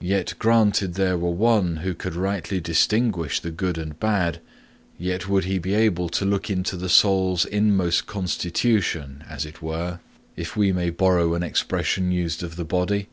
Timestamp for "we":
10.56-10.72